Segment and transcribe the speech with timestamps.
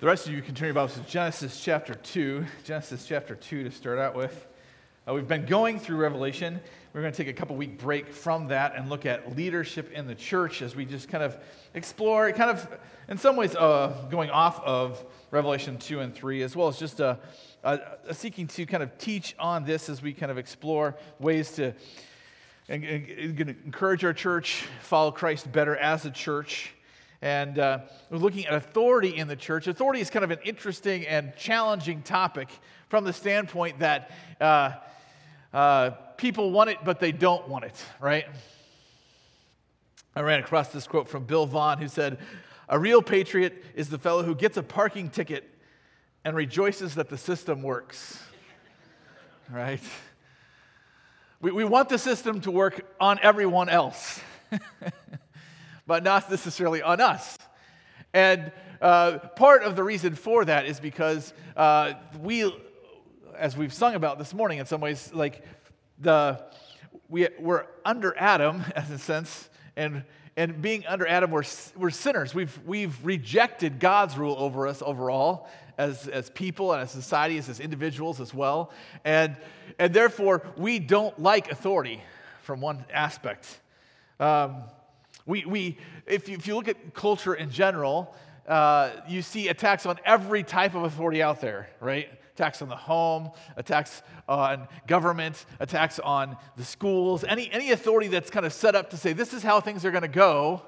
[0.00, 2.46] The rest of you can turn your Bibles to Genesis chapter 2.
[2.64, 4.46] Genesis chapter 2 to start out with.
[5.06, 6.58] Uh, we've been going through Revelation.
[6.94, 10.06] We're going to take a couple week break from that and look at leadership in
[10.06, 11.36] the church as we just kind of
[11.74, 12.78] explore, kind of,
[13.10, 16.98] in some ways, uh, going off of Revelation 2 and 3, as well as just
[17.02, 17.16] uh,
[18.10, 21.74] seeking to kind of teach on this as we kind of explore ways to
[22.70, 26.72] encourage our church, follow Christ better as a church
[27.22, 29.66] and uh, we're looking at authority in the church.
[29.66, 32.48] Authority is kind of an interesting and challenging topic
[32.88, 34.72] from the standpoint that uh,
[35.52, 38.24] uh, people want it, but they don't want it, right?
[40.16, 42.18] I ran across this quote from Bill Vaughan who said,
[42.68, 45.48] A real patriot is the fellow who gets a parking ticket
[46.24, 48.22] and rejoices that the system works,
[49.50, 49.82] right?
[51.40, 54.20] We, we want the system to work on everyone else.
[55.90, 57.36] but not necessarily on us.
[58.14, 62.54] And uh, part of the reason for that is because uh, we,
[63.36, 65.44] as we've sung about this morning, in some ways, like
[65.98, 66.44] the
[67.08, 70.04] we, we're under Adam, as a sense, and
[70.36, 71.42] and being under Adam, we're,
[71.76, 72.36] we're sinners.
[72.36, 77.58] We've, we've rejected God's rule over us overall as, as people and as societies, as
[77.58, 78.70] individuals as well.
[79.04, 79.36] And,
[79.76, 82.00] and therefore, we don't like authority
[82.42, 83.58] from one aspect.
[84.20, 84.62] Um,
[85.30, 88.14] we, we, if, you, if you look at culture in general,
[88.46, 92.08] uh, you see attacks on every type of authority out there, right?
[92.34, 98.30] Attacks on the home, attacks on government, attacks on the schools, any, any authority that's
[98.30, 100.62] kind of set up to say this is how things are going to go,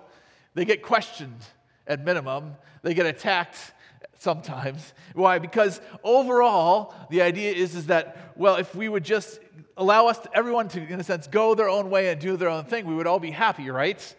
[0.54, 1.40] they get questioned
[1.86, 2.54] at minimum.
[2.82, 3.72] They get attacked
[4.18, 4.92] sometimes.
[5.14, 5.38] Why?
[5.38, 9.40] Because overall, the idea is, is that, well, if we would just
[9.76, 12.48] allow us, to, everyone to, in a sense, go their own way and do their
[12.48, 14.14] own thing, we would all be happy, right?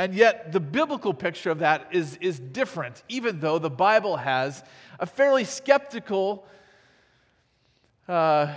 [0.00, 4.64] And yet, the biblical picture of that is, is different, even though the Bible has
[4.98, 6.46] a fairly skeptical
[8.08, 8.54] uh,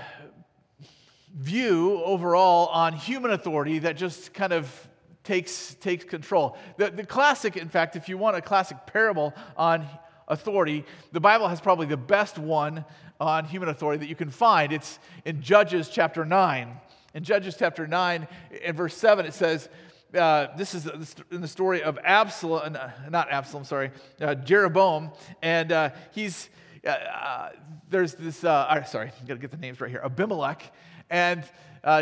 [1.35, 4.87] view overall on human authority that just kind of
[5.25, 6.57] takes, takes control.
[6.77, 9.85] The, the classic, in fact, if you want a classic parable on
[10.29, 12.85] authority, the Bible has probably the best one
[13.19, 14.71] on human authority that you can find.
[14.71, 16.79] It's in Judges chapter 9.
[17.15, 18.29] In Judges chapter 9,
[18.63, 19.67] in verse 7, it says,
[20.15, 20.87] uh, this is
[21.31, 23.91] in the story of Absalom, uh, not Absalom, sorry,
[24.21, 26.49] uh, Jeroboam, and uh, he's
[26.85, 27.49] uh,
[27.89, 28.37] there's this.
[28.37, 30.01] sorry, I got to get the names right here.
[30.03, 30.71] Abimelech
[31.09, 31.43] and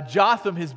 [0.10, 0.56] Jotham.
[0.56, 0.74] His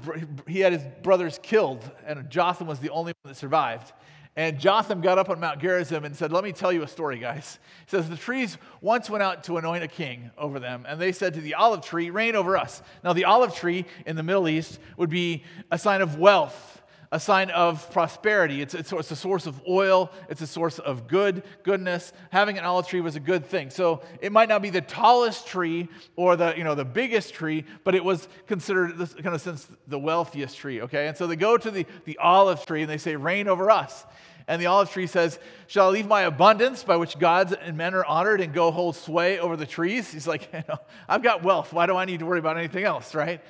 [0.47, 3.93] he had his brothers killed, and Jotham was the only one that survived.
[4.37, 7.19] And Jotham got up on Mount Gerizim and said, Let me tell you a story,
[7.19, 7.61] guys.
[7.87, 11.13] He says, The trees once went out to anoint a king over them, and they
[11.13, 12.83] said to the olive tree, Reign over us.
[13.05, 16.83] Now, the olive tree in the Middle East would be a sign of wealth
[17.15, 18.61] a sign of prosperity.
[18.61, 22.13] It's, it's, it's, a source of oil, it's a source of good, goodness.
[22.31, 23.71] Having an olive tree was a good thing.
[23.71, 25.87] So it might not be the tallest tree
[26.17, 29.69] or the, you know, the biggest tree, but it was considered, this kind of sense,
[29.87, 31.07] the wealthiest tree, okay?
[31.07, 34.05] And so they go to the, the olive tree and they say, Reign over us.
[34.49, 35.39] And the olive tree says,
[35.69, 38.97] Shall I leave my abundance by which gods and men are honored and go hold
[38.97, 40.11] sway over the trees?
[40.11, 41.73] He's like, you know, I've got wealth.
[41.73, 43.41] Why do I need to worry about anything else, right?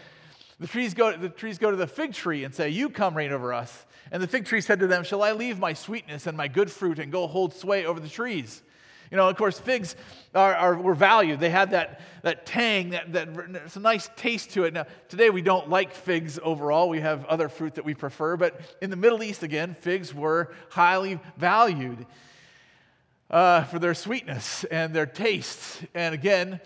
[0.60, 3.32] The trees, go, the trees go to the fig tree and say, You come reign
[3.32, 3.87] over us.
[4.12, 6.70] And the fig tree said to them, Shall I leave my sweetness and my good
[6.70, 8.62] fruit and go hold sway over the trees?
[9.10, 9.97] You know, of course, figs
[10.34, 11.38] are, are, were valued.
[11.38, 13.28] They had that, that tang, that, that,
[13.65, 14.75] it's a nice taste to it.
[14.75, 16.88] Now, today we don't like figs overall.
[16.88, 18.36] We have other fruit that we prefer.
[18.36, 22.06] But in the Middle East, again, figs were highly valued
[23.31, 25.84] uh, for their sweetness and their taste.
[25.94, 26.60] And again,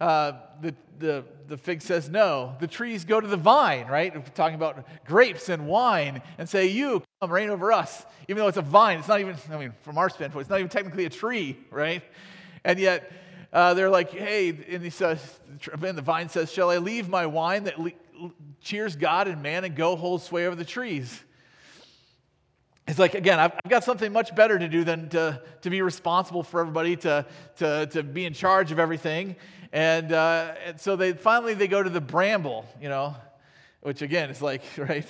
[0.00, 2.54] uh, the, the, the fig says no.
[2.60, 4.14] The trees go to the vine, right?
[4.14, 8.04] We're talking about grapes and wine and say, You come reign over us.
[8.28, 10.58] Even though it's a vine, it's not even, I mean, from our standpoint, it's not
[10.58, 12.02] even technically a tree, right?
[12.64, 13.10] And yet,
[13.52, 15.40] uh, they're like, Hey, and he says,
[15.82, 17.92] and the vine says, Shall I leave my wine that le-
[18.60, 21.22] cheers God and man and go hold sway over the trees?
[22.88, 25.82] It's like, again, I've, I've, got something much better to do than to, to be
[25.82, 27.26] responsible for everybody, to,
[27.56, 29.36] to, to be in charge of everything.
[29.72, 33.14] And, uh, and so they finally they go to the bramble, you know,
[33.82, 35.06] which again is like, right?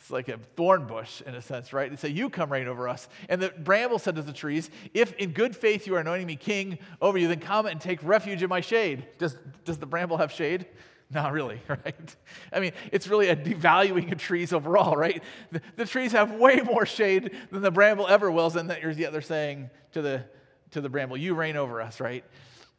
[0.00, 1.90] It's like a thorn bush in a sense, right?
[1.90, 3.08] They say, You come reign over us.
[3.28, 6.36] And the bramble said to the trees, If in good faith you are anointing me
[6.36, 9.06] king over you, then come and take refuge in my shade.
[9.18, 9.36] Does,
[9.66, 10.66] does the bramble have shade?
[11.12, 12.16] Not really, right?
[12.50, 15.22] I mean, it's really a devaluing of trees overall, right?
[15.50, 19.20] The, the trees have way more shade than the bramble ever will, and yet they're
[19.20, 20.24] saying to the,
[20.70, 22.24] to the bramble, You reign over us, right?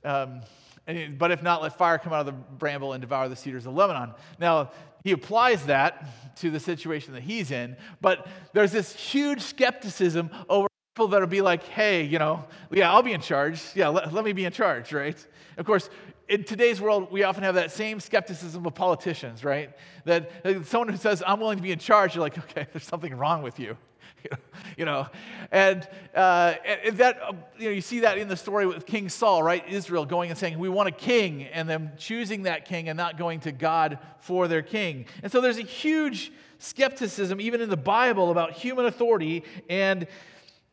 [0.03, 0.41] Um,
[0.87, 3.65] and, but if not, let fire come out of the bramble and devour the cedars
[3.65, 4.13] of Lebanon.
[4.39, 4.71] Now,
[5.03, 10.67] he applies that to the situation that he's in, but there's this huge skepticism over
[10.95, 13.61] people that'll be like, hey, you know, yeah, I'll be in charge.
[13.75, 15.17] Yeah, let, let me be in charge, right?
[15.57, 15.89] Of course,
[16.27, 19.71] in today's world, we often have that same skepticism of politicians, right?
[20.05, 20.31] That
[20.65, 23.41] someone who says, I'm willing to be in charge, you're like, okay, there's something wrong
[23.41, 23.77] with you.
[24.77, 25.07] you know,
[25.51, 27.19] and, uh, and that,
[27.57, 29.63] you know, you see that in the story with King Saul, right?
[29.67, 33.17] Israel going and saying, we want a king, and them choosing that king and not
[33.17, 35.05] going to God for their king.
[35.23, 40.07] And so there's a huge skepticism, even in the Bible, about human authority and,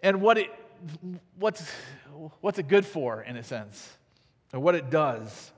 [0.02, 0.50] and what it,
[1.38, 1.70] what's,
[2.40, 3.96] what's it good for, in a sense
[4.52, 5.52] or what it does.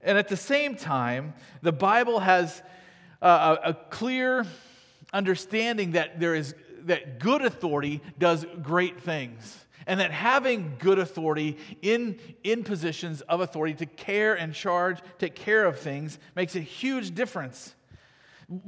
[0.00, 2.62] And at the same time, the Bible has
[3.20, 4.46] a, a clear
[5.12, 6.54] understanding that there is
[6.86, 13.40] that good authority does great things and that having good authority in, in positions of
[13.40, 17.74] authority to care and charge, take care of things, makes a huge difference.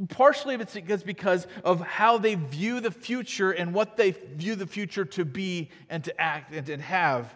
[0.08, 4.66] Partially, it's because, because of how they view the future and what they view the
[4.66, 7.32] future to be and to act and have.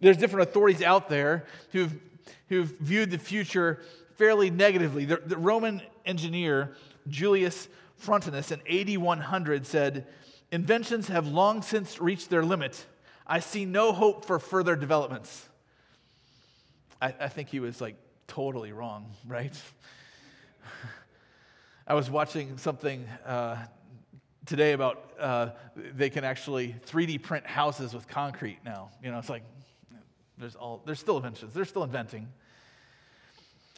[0.00, 1.94] There's different authorities out there who've,
[2.48, 3.82] who've viewed the future
[4.18, 5.04] fairly negatively.
[5.04, 6.74] The, the Roman engineer
[7.08, 7.68] Julius
[8.00, 10.06] Frontinus in AD 100 said,
[10.52, 12.84] Inventions have long since reached their limit.
[13.26, 15.48] I see no hope for further developments.
[17.00, 19.54] I, I think he was like totally wrong, right?
[21.86, 23.56] I was watching something uh,
[24.46, 28.90] today about uh, they can actually 3D print houses with concrete now.
[29.02, 29.42] You know, it's like,
[30.38, 32.28] there's, all, there's still inventions, they're still inventing.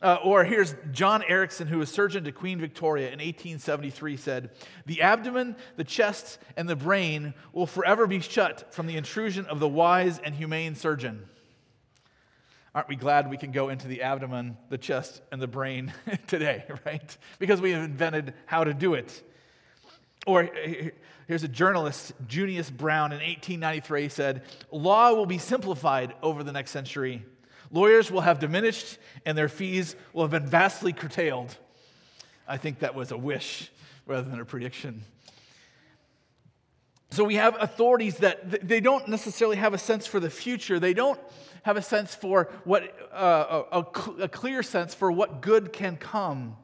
[0.02, 4.50] Uh, or here's John Erickson, who was surgeon to Queen Victoria in 1873, said,
[4.84, 9.60] The abdomen, the chest, and the brain will forever be shut from the intrusion of
[9.60, 11.28] the wise and humane surgeon.
[12.74, 15.92] Aren't we glad we can go into the abdomen, the chest, and the brain
[16.26, 17.16] today, right?
[17.38, 19.22] Because we have invented how to do it.
[20.26, 20.48] Or
[21.28, 26.72] here's a journalist, Junius Browne, in 1893 said, Law will be simplified over the next
[26.72, 27.24] century.
[27.72, 31.56] Lawyers will have diminished and their fees will have been vastly curtailed.
[32.46, 33.70] I think that was a wish
[34.06, 35.02] rather than a prediction.
[37.10, 40.78] So we have authorities that they don't necessarily have a sense for the future.
[40.78, 41.20] They don't
[41.62, 43.80] have a sense for what, uh, a,
[44.22, 46.56] a clear sense for what good can come.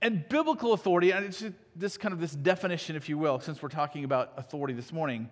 [0.00, 1.44] And biblical authority, and it's
[1.74, 5.28] this kind of this definition, if you will, since we're talking about authority this morning.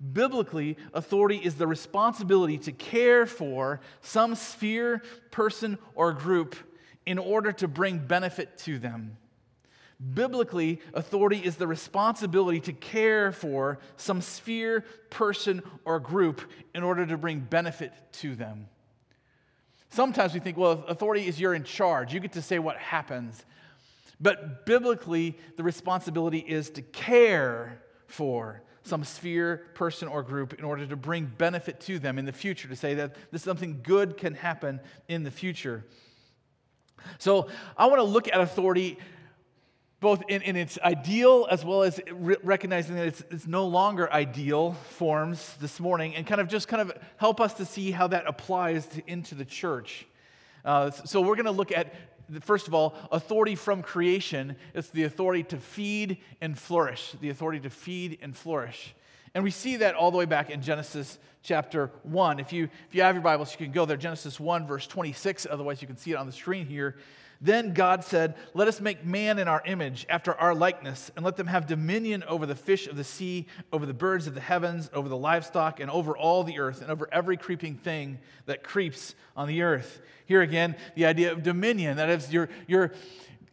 [0.00, 6.54] Biblically, authority is the responsibility to care for some sphere, person, or group
[7.04, 9.16] in order to bring benefit to them.
[10.14, 16.42] Biblically, authority is the responsibility to care for some sphere, person, or group
[16.74, 18.68] in order to bring benefit to them.
[19.90, 22.14] Sometimes we think, well, authority is you're in charge.
[22.14, 23.44] You get to say what happens.
[24.20, 30.86] But biblically, the responsibility is to care for some sphere, person, or group in order
[30.86, 34.34] to bring benefit to them in the future, to say that this something good can
[34.34, 35.84] happen in the future.
[37.18, 38.98] So I want to look at authority
[40.00, 44.12] both in, in its ideal as well as re- recognizing that it's, it's no longer
[44.12, 48.06] ideal forms this morning and kind of just kind of help us to see how
[48.06, 50.06] that applies to, into the church.
[50.64, 51.94] Uh, so we're going to look at
[52.40, 54.56] first of all, authority from creation.
[54.74, 58.94] It's the authority to feed and flourish, the authority to feed and flourish.
[59.34, 62.40] And we see that all the way back in Genesis chapter 1.
[62.40, 63.96] If you, if you have your Bibles, you can go there.
[63.96, 65.46] Genesis 1, verse 26.
[65.50, 66.96] Otherwise, you can see it on the screen here.
[67.40, 71.36] Then God said, Let us make man in our image, after our likeness, and let
[71.36, 74.90] them have dominion over the fish of the sea, over the birds of the heavens,
[74.92, 79.14] over the livestock, and over all the earth, and over every creeping thing that creeps
[79.36, 80.00] on the earth.
[80.26, 82.92] Here again, the idea of dominion, that is, you're, you're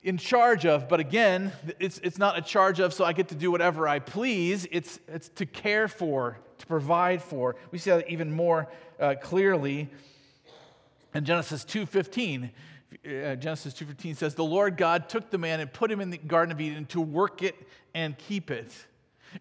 [0.01, 3.35] in charge of, but again, it's, it's not a charge of, so I get to
[3.35, 4.67] do whatever I please.
[4.71, 7.55] It's, it's to care for, to provide for.
[7.71, 8.67] We see that even more
[8.99, 9.89] uh, clearly
[11.13, 12.49] in Genesis 2.15
[13.05, 16.17] uh, Genesis 2:15 says, "The Lord God took the man and put him in the
[16.17, 17.55] garden of Eden to work it
[17.93, 18.73] and keep it."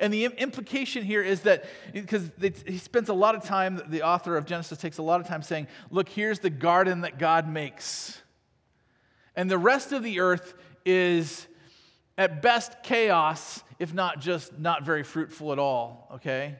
[0.00, 2.30] And the implication here is that because
[2.66, 5.42] he spends a lot of time, the author of Genesis takes a lot of time
[5.42, 8.20] saying, "Look, here's the garden that God makes."
[9.36, 10.54] And the rest of the earth
[10.84, 11.46] is
[12.16, 16.56] at best chaos, if not just not very fruitful at all, okay?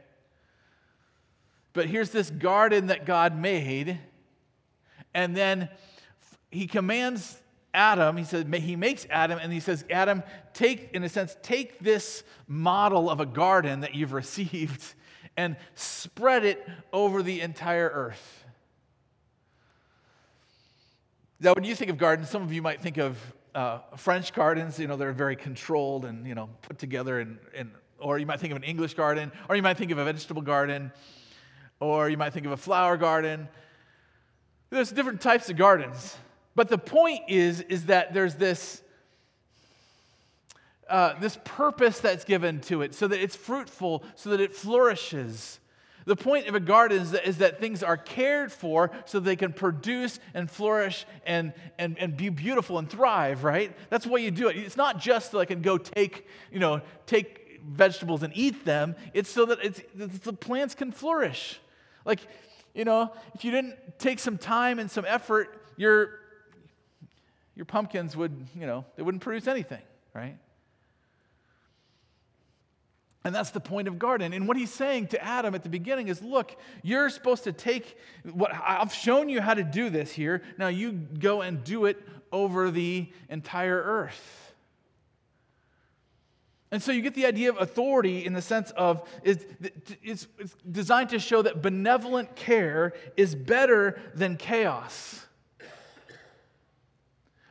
[1.73, 3.99] But here's this garden that God made,
[5.12, 5.68] and then
[6.54, 7.40] he commands
[7.75, 11.80] Adam, he says, he makes Adam, and he says, Adam, take, in a sense, take
[11.80, 14.94] this model of a garden that you've received
[15.37, 18.44] and spread it over the entire earth.
[21.40, 23.18] Now, when you think of gardens, some of you might think of
[23.54, 27.70] uh, French gardens, you know, they're very controlled and, you know, put together and, and
[27.99, 30.42] or you might think of an English garden, or you might think of a vegetable
[30.42, 30.92] garden,
[31.80, 33.49] or you might think of a flower garden.
[34.70, 36.16] There's different types of gardens.
[36.54, 38.82] But the point is, is that there's this,
[40.88, 45.58] uh, this purpose that's given to it so that it's fruitful, so that it flourishes.
[46.06, 49.37] The point of a garden is that, is that things are cared for so they
[49.37, 53.75] can produce and flourish and, and, and be beautiful and thrive, right?
[53.88, 54.56] That's why you do it.
[54.56, 58.94] It's not just so I can go take, you know, take vegetables and eat them.
[59.14, 61.58] It's so that it's, the plants can flourish.
[62.04, 62.20] Like,
[62.75, 66.20] you know, if you didn't take some time and some effort, your,
[67.56, 69.82] your pumpkins would, you know, they wouldn't produce anything,
[70.12, 70.37] right?
[73.25, 74.34] And that's the point of garden.
[74.34, 77.96] And what he's saying to Adam at the beginning is look, you're supposed to take
[78.32, 80.42] what I've shown you how to do this here.
[80.58, 84.52] Now you go and do it over the entire earth.
[86.70, 89.44] And so you get the idea of authority in the sense of it's,
[90.02, 95.24] it's, it's designed to show that benevolent care is better than chaos.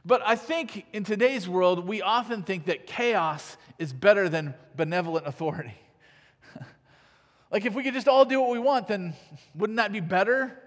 [0.05, 5.27] But I think in today's world, we often think that chaos is better than benevolent
[5.27, 5.73] authority.
[7.51, 9.13] like, if we could just all do what we want, then
[9.55, 10.59] wouldn't that be better?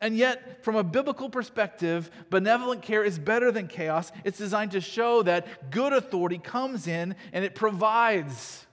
[0.00, 4.10] And yet, from a biblical perspective, benevolent care is better than chaos.
[4.24, 8.66] It's designed to show that good authority comes in and it provides,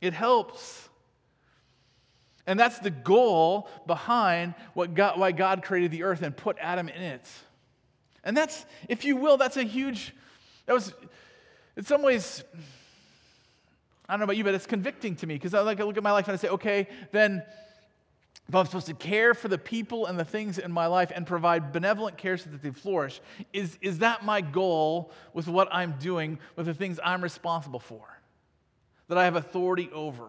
[0.00, 0.88] it helps.
[2.46, 6.88] And that's the goal behind what God, why God created the earth and put Adam
[6.88, 7.30] in it.
[8.24, 10.14] And that's, if you will, that's a huge,
[10.66, 10.92] that was,
[11.76, 12.44] in some ways,
[14.08, 15.96] I don't know about you, but it's convicting to me because I like I look
[15.96, 17.42] at my life and I say, okay, then
[18.48, 21.24] if I'm supposed to care for the people and the things in my life and
[21.24, 23.20] provide benevolent care so that they flourish,
[23.52, 28.02] is, is that my goal with what I'm doing, with the things I'm responsible for,
[29.06, 30.28] that I have authority over?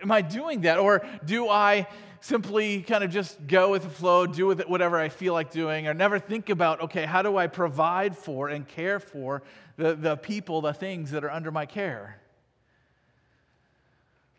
[0.00, 0.78] Am I doing that?
[0.78, 1.86] Or do I
[2.20, 5.50] simply kind of just go with the flow, do with it whatever I feel like
[5.50, 9.42] doing, or never think about, okay, how do I provide for and care for
[9.76, 12.20] the, the people, the things that are under my care?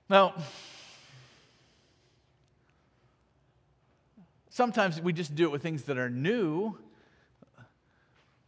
[0.10, 0.36] Now,
[4.56, 6.78] Sometimes we just do it with things that are new.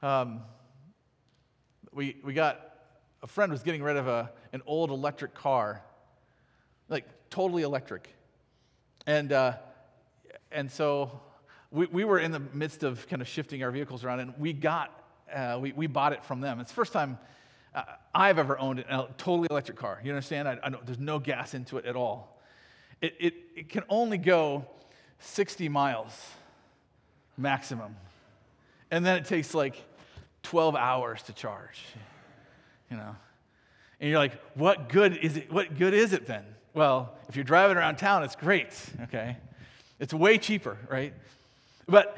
[0.04, 0.42] Um,
[1.92, 2.76] we, we got
[3.24, 5.82] a friend was getting rid of a, an old electric car,
[6.90, 8.14] like totally electric.
[9.08, 9.54] And, uh,
[10.52, 11.20] and so
[11.72, 14.54] we, we were in the midst of kind of shifting our vehicles around, and we
[14.54, 16.60] got, uh, we, we bought it from them.
[16.60, 17.18] It's the first time
[17.74, 20.00] uh, I've ever owned a totally electric car.
[20.04, 20.48] You understand?
[20.48, 22.42] I, I there's no gas into it at all.
[23.02, 24.66] It, it, it can only go
[25.20, 26.14] 60 miles
[27.38, 27.96] maximum.
[28.92, 29.84] And then it takes like
[30.44, 31.82] 12 hours to charge.
[32.90, 33.16] You know.
[34.00, 35.52] And you're like, what good is it?
[35.52, 36.46] What good is it then?
[36.76, 38.68] Well, if you're driving around town, it's great,
[39.04, 39.38] okay?
[40.00, 41.14] It's way cheaper, right?
[41.88, 42.18] But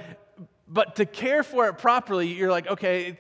[0.67, 3.17] but to care for it properly, you're like, okay,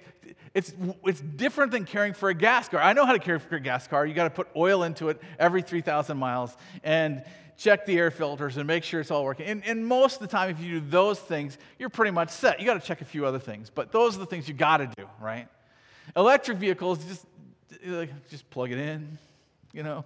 [0.53, 0.73] it's,
[1.05, 2.81] it's different than caring for a gas car.
[2.81, 4.05] I know how to care for a gas car.
[4.05, 6.55] You got to put oil into it every 3,000 miles.
[6.83, 7.23] And
[7.57, 9.45] check the air filters and make sure it's all working.
[9.47, 12.59] And, and most of the time, if you do those things, you're pretty much set.
[12.59, 14.77] You got to check a few other things, but those are the things you got
[14.77, 15.47] to do, right?
[16.15, 17.25] Electric vehicles, just,
[18.29, 19.17] just plug it in,
[19.73, 20.05] you know.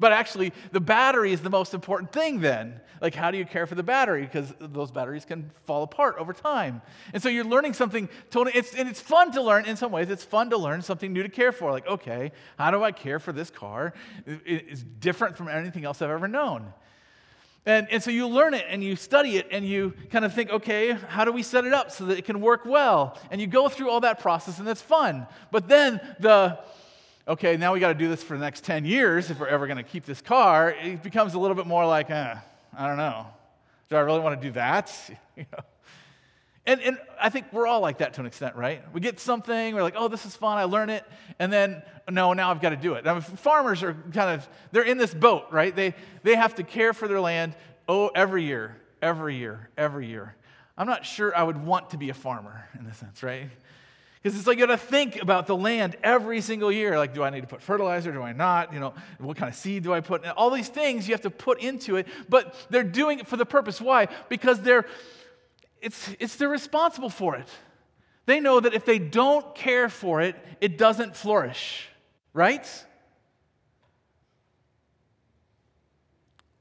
[0.00, 2.80] But actually, the battery is the most important thing then.
[3.02, 4.22] Like, how do you care for the battery?
[4.22, 6.80] Because those batteries can fall apart over time.
[7.12, 10.10] And so you're learning something totally, it's, and it's fun to learn in some ways.
[10.10, 11.70] It's fun to learn something new to care for.
[11.70, 13.92] Like, okay, how do I care for this car?
[14.26, 16.72] It's different from anything else I've ever known.
[17.66, 20.48] And, and so you learn it and you study it and you kind of think,
[20.48, 23.18] okay, how do we set it up so that it can work well?
[23.30, 25.26] And you go through all that process and it's fun.
[25.50, 26.58] But then the,
[27.30, 29.68] okay, now we got to do this for the next 10 years if we're ever
[29.68, 32.34] going to keep this car, it becomes a little bit more like, eh,
[32.76, 33.24] I don't know.
[33.88, 34.92] Do I really want to do that?
[35.36, 35.62] you know?
[36.66, 38.82] and, and I think we're all like that to an extent, right?
[38.92, 41.04] We get something, we're like, oh, this is fun, I learn it,
[41.38, 43.04] and then, no, now I've got to do it.
[43.04, 45.74] Now, farmers are kind of, they're in this boat, right?
[45.74, 45.94] They,
[46.24, 47.54] they have to care for their land,
[47.88, 50.34] oh, every year, every year, every year.
[50.76, 53.50] I'm not sure I would want to be a farmer in this sense, right?
[54.22, 56.98] Because it's like you got to think about the land every single year.
[56.98, 58.12] Like, do I need to put fertilizer?
[58.12, 58.72] Do I not?
[58.72, 60.22] You know, what kind of seed do I put?
[60.22, 63.38] And all these things you have to put into it, but they're doing it for
[63.38, 63.80] the purpose.
[63.80, 64.08] Why?
[64.28, 64.84] Because they're
[65.80, 67.48] it's, it's they're responsible for it.
[68.26, 71.88] They know that if they don't care for it, it doesn't flourish,
[72.32, 72.66] right?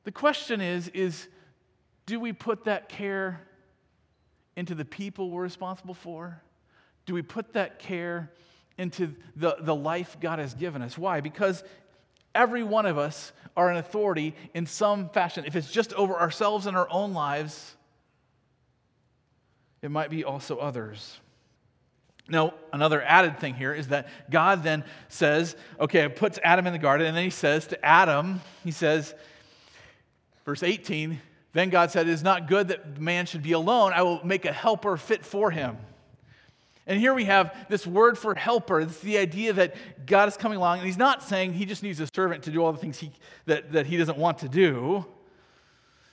[0.05, 1.27] The question is, is
[2.05, 3.41] do we put that care
[4.55, 6.41] into the people we're responsible for?
[7.09, 8.29] Do we put that care
[8.77, 10.95] into the, the life God has given us.
[10.95, 11.21] Why?
[11.21, 11.63] Because
[12.35, 15.43] every one of us are an authority in some fashion.
[15.47, 17.75] If it's just over ourselves and our own lives,
[19.81, 21.19] it might be also others.
[22.27, 26.77] Now, another added thing here is that God then says, okay, puts Adam in the
[26.77, 29.15] garden, and then he says to Adam, he says,
[30.45, 31.19] verse 18,
[31.53, 33.93] then God said, It is not good that man should be alone.
[33.93, 35.77] I will make a helper fit for him.
[36.89, 38.81] And here we have this word for helper.
[38.81, 39.75] It's the idea that
[40.07, 42.65] God is coming along, and He's not saying He just needs a servant to do
[42.65, 43.11] all the things he,
[43.45, 45.05] that, that He doesn't want to do.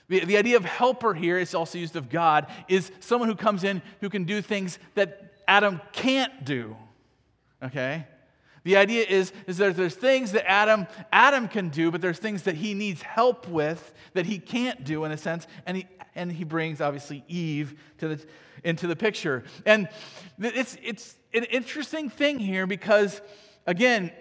[0.07, 3.63] The, the idea of helper here is also used of God, is someone who comes
[3.63, 6.77] in who can do things that Adam can't do.
[7.63, 8.05] Okay?
[8.63, 12.43] The idea is, is that there's things that Adam, Adam can do, but there's things
[12.43, 15.47] that he needs help with that he can't do in a sense.
[15.65, 18.25] And he, and he brings, obviously, Eve to the,
[18.63, 19.43] into the picture.
[19.65, 19.89] And
[20.39, 23.21] it's, it's an interesting thing here because,
[23.65, 24.11] again,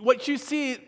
[0.00, 0.78] what you see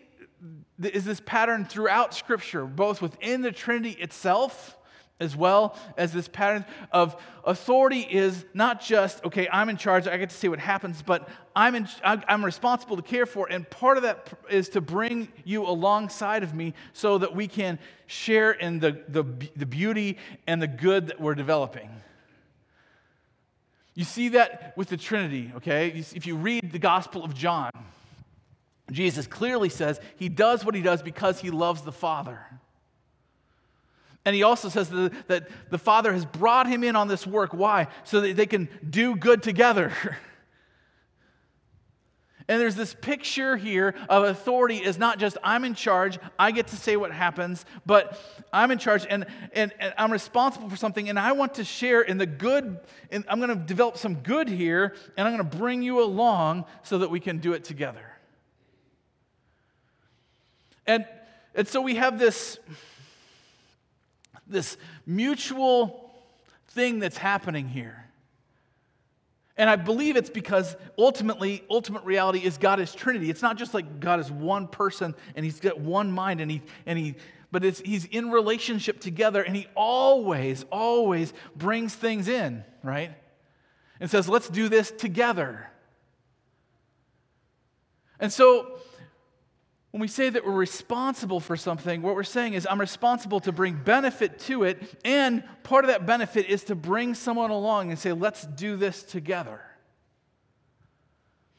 [0.83, 4.77] is this pattern throughout Scripture, both within the Trinity itself
[5.23, 10.17] as well as this pattern of authority is not just okay i'm in charge i
[10.17, 13.97] get to see what happens but i'm, in, I'm responsible to care for and part
[13.97, 18.81] of that is to bring you alongside of me so that we can share in
[18.81, 21.91] the, the, the beauty and the good that we're developing
[23.95, 25.89] you see that with the Trinity, okay?
[25.89, 27.71] If you read the Gospel of John,
[28.91, 32.41] Jesus clearly says he does what he does because he loves the Father.
[34.25, 37.53] And he also says that, the Father has brought him in on this work.
[37.53, 37.89] Why?
[38.05, 39.93] So that they can do good together.
[42.49, 46.69] And there's this picture here of authority is not just I'm in charge, I get
[46.69, 48.19] to say what happens, but
[48.53, 52.03] I'm in charge and, and, and I'm responsible for something, and I want to share
[52.03, 52.79] in the good,
[53.11, 56.65] and I'm going to develop some good here, and I'm going to bring you along
[56.83, 58.05] so that we can do it together.
[60.87, 61.07] And,
[61.55, 62.59] and so we have this,
[64.47, 66.13] this mutual
[66.69, 68.01] thing that's happening here.
[69.56, 73.28] And I believe it's because ultimately, ultimate reality is God is Trinity.
[73.28, 76.62] It's not just like God is one person and he's got one mind and he,
[76.86, 77.17] and he
[77.52, 83.12] but it's, he's in relationship together and he always, always brings things in, right?
[84.00, 85.69] And says, let's do this together.
[88.19, 88.78] And so
[89.93, 93.52] when we say that we're responsible for something, what we're saying is, I'm responsible to
[93.52, 97.99] bring benefit to it, and part of that benefit is to bring someone along and
[97.99, 99.61] say, let's do this together.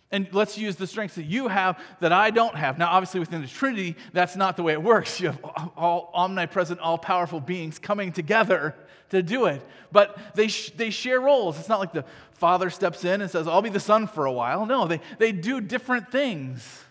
[0.10, 2.78] And let's use the strengths that you have that I don't have.
[2.78, 5.20] Now, obviously, within the Trinity, that's not the way it works.
[5.20, 5.44] You have
[5.76, 8.76] all omnipresent, all powerful beings coming together
[9.10, 9.64] to do it.
[9.92, 11.60] But they, sh- they share roles.
[11.60, 14.32] It's not like the father steps in and says, I'll be the son for a
[14.32, 14.68] while.
[14.68, 16.83] No, they, they do different things.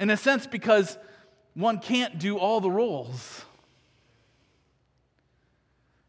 [0.00, 0.96] In a sense, because
[1.54, 3.44] one can't do all the roles.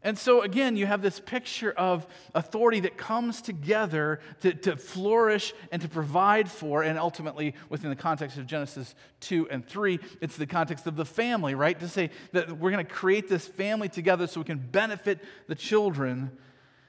[0.02, 5.52] And so, again, you have this picture of authority that comes together to, to, flourish
[5.70, 10.36] and to provide for, and ultimately, within the context of Genesis 2 and 3, it's
[10.36, 11.78] the context of the family, right?
[11.78, 15.54] To say that we're going to create this family together so we can benefit the
[15.54, 16.36] children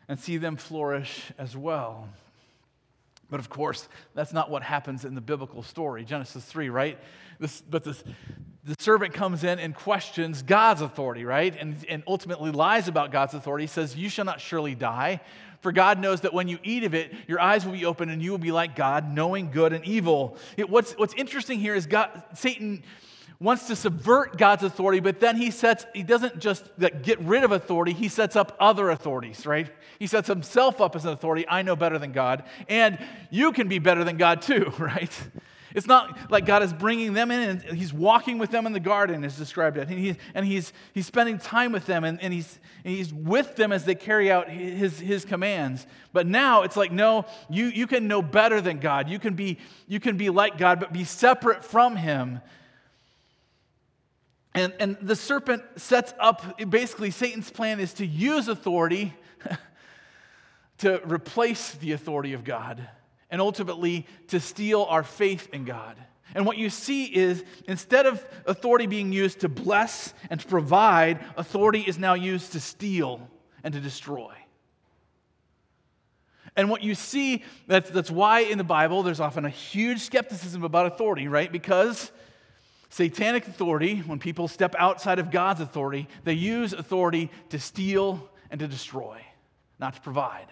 [0.08, 2.08] and see them flourish as well.
[3.34, 6.06] But of course, that's not what happens in the biblical story.
[6.06, 7.00] Genesis 3, right?
[7.40, 8.04] This, but this,
[8.64, 11.60] the servant comes in and questions God's authority, right?
[11.60, 13.66] And, and ultimately lies about God's authority.
[13.66, 15.20] Says, You shall not surely die.
[15.62, 18.22] For God knows that when you eat of it, your eyes will be open and
[18.22, 20.38] you will be like God, knowing good and evil.
[20.56, 22.84] It, what's, what's interesting here is God, Satan
[23.44, 26.64] wants to subvert God's authority, but then he sets, he doesn't just
[27.02, 29.70] get rid of authority, he sets up other authorities, right?
[30.00, 31.46] He sets himself up as an authority.
[31.48, 32.98] I know better than God, and
[33.30, 35.12] you can be better than God too, right?
[35.76, 38.80] It's not like God is bringing them in and he's walking with them in the
[38.80, 39.90] garden, as described it.
[39.90, 43.56] And, he, and he's, he's spending time with them and, and, he's, and he's with
[43.56, 45.88] them as they carry out his, his commands.
[46.14, 49.10] But now it's like, no, you, you can know better than God.
[49.10, 52.40] You can, be, you can be like God, but be separate from him
[54.56, 59.14] and, and the serpent sets up basically, Satan's plan is to use authority
[60.80, 62.88] to replace the authority of God
[63.32, 65.98] and ultimately to steal our faith in God.
[66.36, 71.20] And what you see is instead of authority being used to bless and to provide,
[71.36, 73.28] authority is now used to steal
[73.64, 74.34] and to destroy.
[76.56, 80.64] And what you see, that's, that's why in the Bible there's often a huge skepticism
[80.64, 81.52] about authority, right?
[81.52, 82.12] Because
[82.94, 88.60] Satanic authority, when people step outside of God's authority, they use authority to steal and
[88.60, 89.20] to destroy,
[89.80, 90.46] not to provide.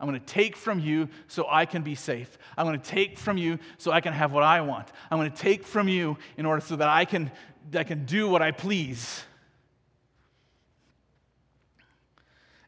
[0.00, 2.38] I'm going to take from you so I can be safe.
[2.56, 4.88] I'm going to take from you so I can have what I want.
[5.10, 7.30] I'm going to take from you in order so that I can,
[7.74, 9.22] I can do what I please.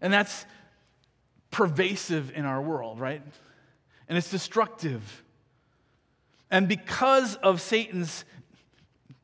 [0.02, 0.44] And that's
[1.50, 3.22] pervasive in our world, right?
[4.10, 5.24] And it's destructive.
[6.50, 8.26] And because of Satan's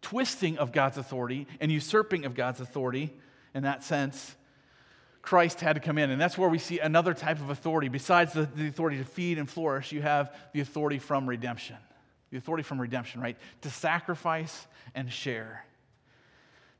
[0.05, 3.13] twisting of God's authority and usurping of God's authority
[3.55, 4.37] in that sense,
[5.23, 6.11] Christ had to come in.
[6.11, 7.89] And that's where we see another type of authority.
[7.89, 11.77] Besides the, the authority to feed and flourish, you have the authority from redemption.
[12.31, 13.39] The authority from redemption, right?
[13.63, 15.65] To sacrifice and share.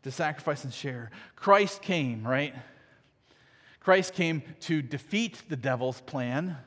[0.03, 1.11] To sacrifice and share.
[1.35, 2.55] Christ came, right?
[3.81, 6.59] Christ came to defeat the devil's plan,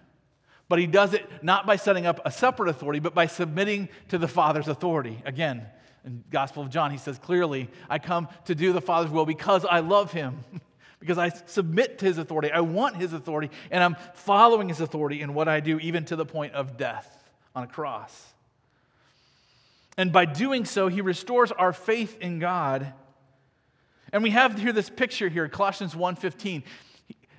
[0.70, 4.18] but he does it not by setting up a separate authority, but by submitting to
[4.18, 5.22] the Father's authority.
[5.26, 5.68] Again,
[6.08, 9.26] in the Gospel of John, he says clearly, I come to do the Father's will
[9.26, 10.40] because I love him.
[11.00, 12.52] because I submit to his authority.
[12.52, 16.16] I want his authority, and I'm following his authority in what I do, even to
[16.16, 18.34] the point of death on a cross.
[19.96, 22.94] And by doing so, he restores our faith in God.
[24.12, 26.64] And we have here this picture here, Colossians 1:15.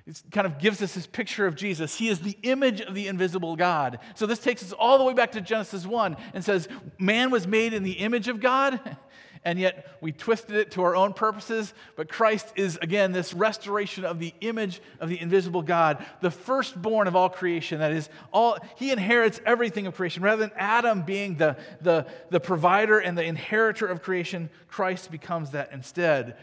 [0.09, 1.95] It kind of gives us this picture of Jesus.
[1.95, 3.99] He is the image of the invisible God.
[4.15, 6.67] So this takes us all the way back to Genesis 1 and says,
[6.97, 8.97] Man was made in the image of God.
[9.45, 11.75] and yet we twisted it to our own purposes.
[11.95, 17.07] But Christ is, again, this restoration of the image of the invisible God, the firstborn
[17.07, 17.79] of all creation.
[17.79, 20.23] That is, all, he inherits everything of creation.
[20.23, 25.51] Rather than Adam being the, the, the provider and the inheritor of creation, Christ becomes
[25.51, 26.35] that instead.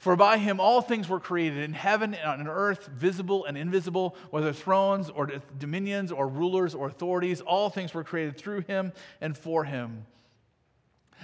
[0.00, 4.16] For by him all things were created in heaven and on earth, visible and invisible,
[4.30, 9.36] whether thrones or dominions or rulers or authorities, all things were created through him and
[9.36, 10.06] for him.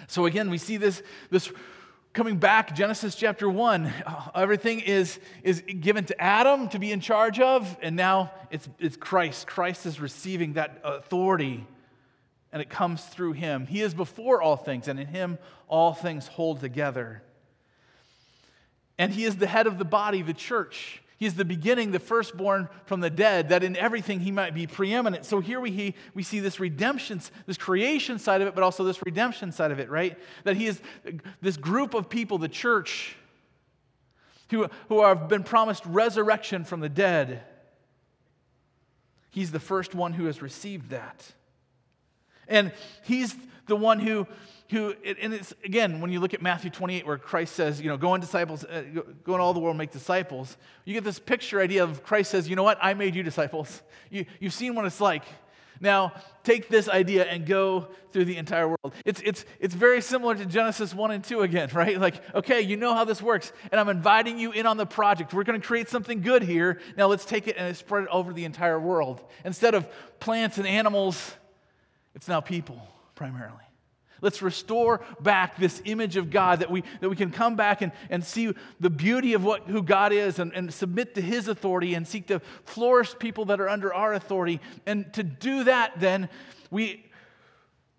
[0.09, 1.51] So again, we see this, this
[2.13, 3.87] coming back, Genesis chapter 1.
[3.87, 8.69] Uh, everything is, is given to Adam to be in charge of, and now it's,
[8.79, 9.47] it's Christ.
[9.47, 11.67] Christ is receiving that authority,
[12.53, 13.67] and it comes through him.
[13.67, 17.23] He is before all things, and in him all things hold together.
[18.99, 21.03] And he is the head of the body, the church.
[21.19, 25.25] He's the beginning, the firstborn from the dead, that in everything he might be preeminent.
[25.25, 29.03] So here we, we see this redemption, this creation side of it, but also this
[29.05, 30.19] redemption side of it, right?
[30.45, 30.81] That he is
[31.41, 33.17] this group of people, the church,
[34.51, 37.43] who, who have been promised resurrection from the dead.
[39.31, 41.33] He's the first one who has received that.
[42.49, 43.35] And he's
[43.67, 44.27] the one who
[44.71, 47.97] who, and it's again, when you look at Matthew 28, where Christ says, you know,
[47.97, 48.83] go and disciples, uh,
[49.23, 52.49] go in all the world make disciples, you get this picture idea of Christ says,
[52.49, 53.83] you know what, I made you disciples.
[54.09, 55.25] You, you've seen what it's like.
[55.81, 56.13] Now,
[56.45, 58.95] take this idea and go through the entire world.
[59.05, 62.01] It's, it's, it's very similar to Genesis 1 and 2 again, right?
[62.01, 65.35] Like, okay, you know how this works, and I'm inviting you in on the project.
[65.35, 66.81] We're going to create something good here.
[66.97, 69.25] Now, let's take it and spread it over the entire world.
[69.45, 69.89] Instead of
[70.21, 71.35] plants and animals,
[72.17, 72.81] it's now people
[73.15, 73.61] primarily.
[74.23, 77.93] Let's restore back this image of God that we, that we can come back and,
[78.09, 81.93] and see the beauty of what, who God is and, and submit to His authority
[81.93, 84.61] and seek to flourish people that are under our authority.
[84.87, 86.31] And to do that, then,
[86.71, 87.05] we,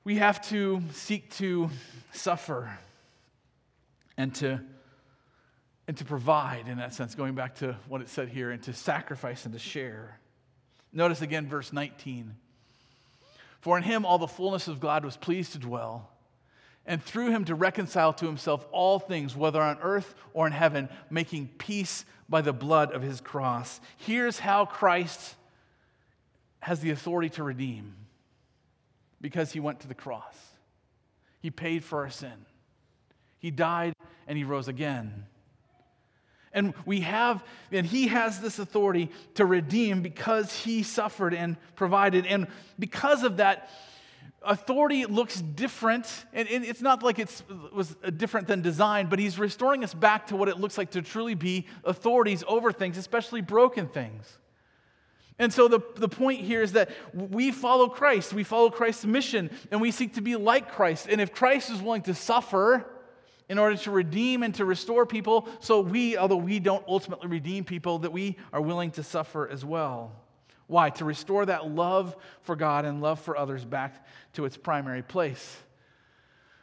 [0.03, 1.69] we have to seek to
[2.11, 2.75] suffer
[4.17, 4.59] and to,
[5.87, 8.73] and to provide, in that sense, going back to what it said here, and to
[8.73, 10.19] sacrifice and to share.
[10.91, 12.33] Notice again verse 19.
[13.67, 16.09] For in him all the fullness of God was pleased to dwell,
[16.85, 20.87] and through him to reconcile to himself all things, whether on earth or in heaven,
[21.09, 23.81] making peace by the blood of his cross.
[23.97, 25.35] Here's how Christ
[26.61, 27.93] has the authority to redeem
[29.19, 30.37] because he went to the cross.
[31.41, 32.45] He paid for our sin.
[33.37, 33.95] He died
[34.27, 35.25] and he rose again.
[36.53, 42.25] And we have, and he has this authority to redeem because he suffered and provided.
[42.25, 42.47] And
[42.79, 43.69] because of that,
[44.41, 46.25] authority looks different.
[46.33, 50.35] And it's not like it was different than design, but he's restoring us back to
[50.35, 54.37] what it looks like to truly be authorities over things, especially broken things.
[55.39, 58.33] And so the, the point here is that we follow Christ.
[58.33, 61.07] We follow Christ's mission, and we seek to be like Christ.
[61.09, 62.87] And if Christ is willing to suffer,
[63.49, 65.47] in order to redeem and to restore people.
[65.59, 69.63] So we, although we don't ultimately redeem people, that we are willing to suffer as
[69.63, 70.11] well.
[70.67, 70.89] Why?
[70.91, 75.57] To restore that love for God and love for others back to its primary place.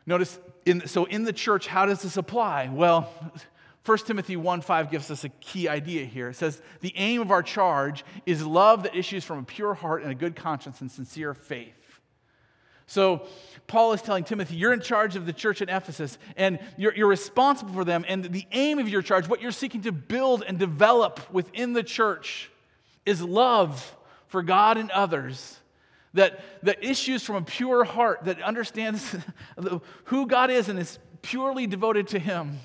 [0.06, 2.68] Notice, in, so in the church, how does this apply?
[2.70, 3.10] Well,
[3.86, 6.28] 1 Timothy 1 5 gives us a key idea here.
[6.30, 10.02] It says, The aim of our charge is love that issues from a pure heart
[10.02, 11.74] and a good conscience and sincere faith.
[12.86, 13.26] So,
[13.66, 17.08] Paul is telling Timothy, you're in charge of the church in Ephesus, and you're, you're,
[17.08, 18.04] responsible for them.
[18.06, 21.82] And the aim of your charge, what you're seeking to build and develop within the
[21.82, 22.50] church,
[23.06, 25.58] is love for God and others,
[26.12, 29.16] that, that issues from a pure heart that understands
[30.04, 32.58] who God is and is purely devoted to Him,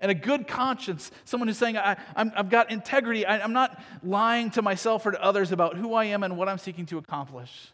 [0.00, 4.50] and a good conscience, someone who's saying, I, have got integrity, I, I'm not lying
[4.52, 7.72] to myself or to others about who I am and what I'm seeking to accomplish,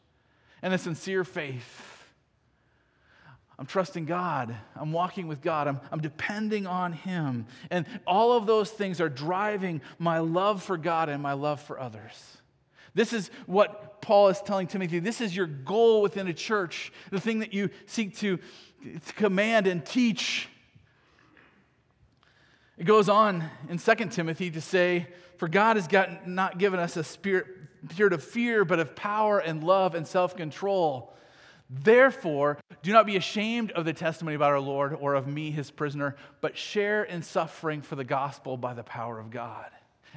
[0.63, 1.99] and a sincere faith.
[3.59, 4.55] I'm trusting God.
[4.77, 5.67] I'm walking with God.
[5.67, 7.47] I'm, I'm depending on Him.
[7.71, 11.81] And all of those things are driving my love for God and my love for
[11.81, 12.39] others.
[12.95, 15.01] This is what Paul is telling Timothy.
[15.01, 18.39] This is your goal within a church, the thing that you seek to,
[19.07, 20.49] to command and teach.
[22.77, 26.97] It goes on in 2 Timothy to say, For God has got, not given us
[26.97, 27.47] a spirit,
[27.91, 31.15] spirit of fear, but of power and love and self control.
[31.71, 35.71] Therefore, do not be ashamed of the testimony about our Lord or of me, his
[35.71, 39.67] prisoner, but share in suffering for the gospel by the power of God.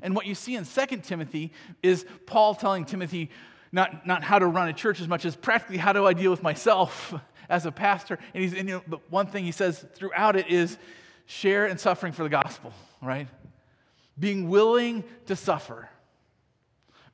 [0.01, 1.51] And what you see in 2 Timothy
[1.83, 3.29] is Paul telling Timothy
[3.71, 6.31] not, not how to run a church as much as practically how do I deal
[6.31, 7.13] with myself
[7.49, 8.19] as a pastor.
[8.33, 10.77] And, he's, and you know, the one thing he says throughout it is
[11.25, 13.27] share in suffering for the gospel, right?
[14.19, 15.89] Being willing to suffer.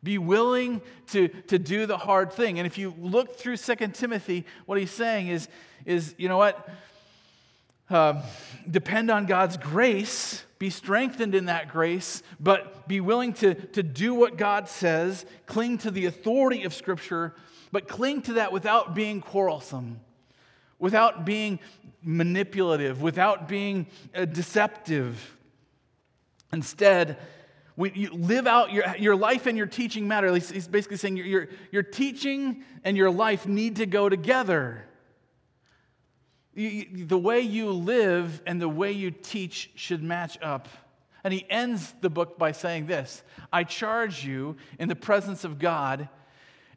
[0.03, 2.59] Be willing to, to do the hard thing.
[2.59, 5.47] And if you look through Second Timothy, what he's saying is,
[5.85, 6.69] is you know what?
[7.89, 8.21] Um,
[8.69, 14.13] depend on God's grace, be strengthened in that grace, but be willing to, to do
[14.13, 17.33] what God says, cling to the authority of Scripture,
[17.71, 20.01] but cling to that without being quarrelsome,
[20.79, 21.59] without being
[22.03, 25.37] manipulative, without being uh, deceptive.
[26.51, 27.17] Instead,
[27.77, 30.33] we, you live out your, your life and your teaching matter.
[30.33, 34.83] He's basically saying your, your, your teaching and your life need to go together.
[36.55, 40.67] You, the way you live and the way you teach should match up.
[41.23, 43.21] And he ends the book by saying this
[43.53, 46.09] I charge you in the presence of God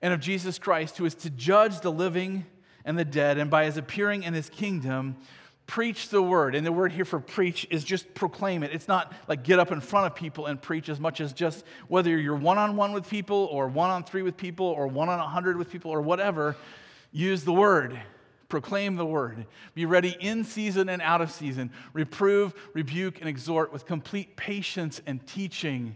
[0.02, 2.44] and of Jesus Christ, who is to judge the living
[2.84, 5.16] and the dead, and by his appearing in his kingdom,
[5.70, 6.56] preach the word.
[6.56, 8.72] And the word here for preach is just proclaim it.
[8.72, 11.64] It's not like get up in front of people and preach as much as just
[11.86, 15.08] whether you're one on one with people or one on three with people or one
[15.08, 16.56] on a hundred with people or whatever,
[17.12, 17.96] use the word.
[18.48, 19.46] Proclaim the word.
[19.74, 21.70] Be ready in season and out of season.
[21.92, 25.94] Reprove, rebuke, and exhort with complete patience and teaching.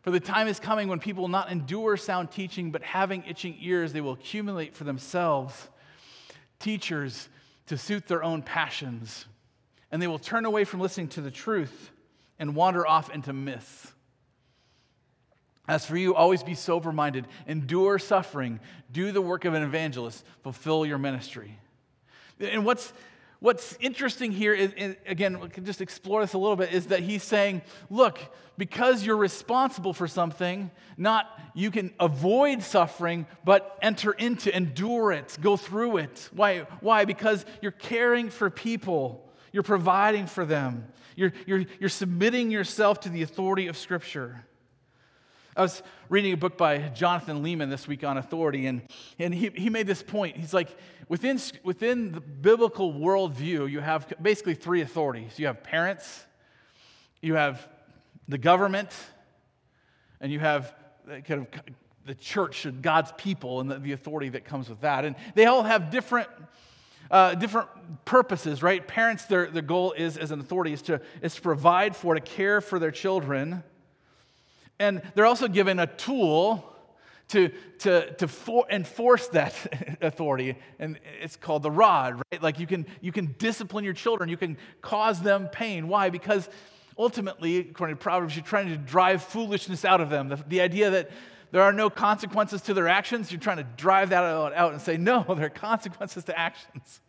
[0.00, 3.58] For the time is coming when people will not endure sound teaching, but having itching
[3.60, 5.68] ears, they will accumulate for themselves
[6.60, 7.28] teachers
[7.66, 9.26] to suit their own passions,
[9.90, 11.90] and they will turn away from listening to the truth
[12.38, 13.92] and wander off into myths.
[15.68, 18.58] As for you, always be sober minded, endure suffering,
[18.90, 21.58] do the work of an evangelist, fulfill your ministry.
[22.40, 22.92] And what's
[23.42, 24.72] what's interesting here is,
[25.04, 28.18] again, we can just explore this a little bit, is that he's saying, look,
[28.56, 35.36] because you're responsible for something, not you can avoid suffering, but enter into, endure it,
[35.40, 36.30] go through it.
[36.32, 36.60] Why?
[36.80, 37.04] Why?
[37.04, 43.08] Because you're caring for people, you're providing for them, you're, you're, you're submitting yourself to
[43.08, 44.46] the authority of Scripture.
[45.54, 48.80] I was reading a book by Jonathan Leeman this week on authority, and,
[49.18, 50.38] and he, he made this point.
[50.38, 50.74] He's like,
[51.10, 56.24] within, within the biblical worldview, you have basically three authorities you have parents,
[57.20, 57.68] you have
[58.28, 58.88] the government,
[60.22, 60.74] and you have
[61.06, 61.48] kind of
[62.06, 65.04] the church, and God's people, and the, the authority that comes with that.
[65.04, 66.28] And they all have different.
[67.10, 67.68] Uh, different
[68.06, 68.88] purposes, right?
[68.88, 72.22] Parents, their, their goal is, as an authority, is to, is to provide for, to
[72.22, 73.62] care for their children.
[74.82, 76.68] And they're also given a tool
[77.28, 82.42] to, to, to for, enforce that authority, and it's called the rod, right?
[82.42, 85.86] Like you can, you can discipline your children, you can cause them pain.
[85.86, 86.10] Why?
[86.10, 86.48] Because
[86.98, 90.28] ultimately, according to Proverbs, you're trying to drive foolishness out of them.
[90.28, 91.12] The, the idea that
[91.52, 94.96] there are no consequences to their actions, you're trying to drive that out and say,
[94.96, 97.00] no, there are consequences to actions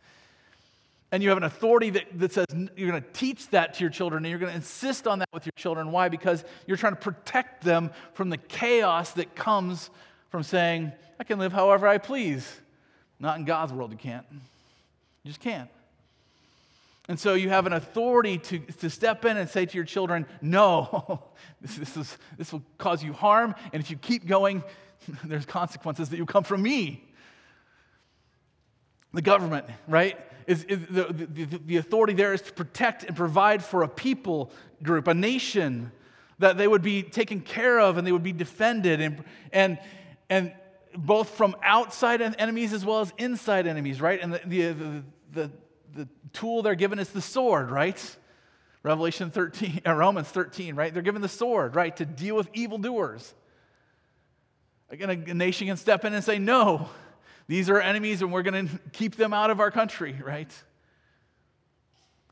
[1.14, 3.92] and you have an authority that, that says you're going to teach that to your
[3.92, 5.92] children and you're going to insist on that with your children.
[5.92, 6.10] Why?
[6.10, 9.92] Because you're trying to protect them from the chaos that comes
[10.30, 12.52] from saying, I can live however I please.
[13.20, 14.26] Not in God's world, you can't.
[14.32, 15.70] You just can't.
[17.08, 20.26] And so you have an authority to, to step in and say to your children,
[20.42, 21.22] No,
[21.62, 23.54] this, this, is, this will cause you harm.
[23.72, 24.64] And if you keep going,
[25.24, 27.04] there's consequences that will come from me.
[29.14, 30.18] The government, right?
[30.48, 34.52] Is, is the, the, the authority there is to protect and provide for a people
[34.82, 35.92] group, a nation,
[36.40, 39.80] that they would be taken care of and they would be defended, and, and,
[40.30, 40.54] and
[40.96, 44.22] both from outside enemies as well as inside enemies, right?
[44.22, 45.52] And the, the, the,
[45.96, 48.18] the tool they're given is the sword, right?
[48.84, 50.94] Revelation 13, uh, Romans 13, right?
[50.94, 53.34] They're given the sword, right, to deal with evildoers.
[54.90, 56.90] Again, a nation can step in and say, no,
[57.48, 60.52] these are enemies and we're going to keep them out of our country, right?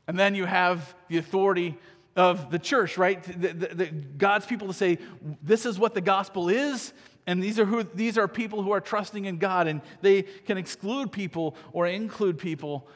[0.06, 1.78] And then you have the authority
[2.16, 3.22] of the church, right?
[3.22, 4.98] The, the, the, God's people to say,
[5.42, 6.92] this is what the gospel is,
[7.26, 10.58] and these are, who, these are people who are trusting in God, and they can
[10.58, 12.88] exclude people or include people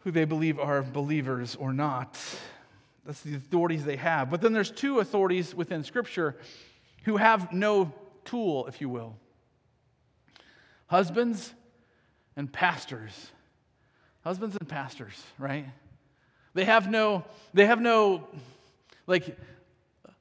[0.00, 2.18] who they believe are believers or not.
[3.06, 4.30] That's the authorities they have.
[4.30, 6.36] But then there's two authorities within Scripture
[7.04, 7.92] who have no
[8.24, 9.16] tool, if you will
[10.86, 11.52] husbands
[12.36, 13.30] and pastors.
[14.24, 15.66] Husbands and pastors, right?
[16.54, 18.26] They have no, they have no,
[19.06, 19.36] like,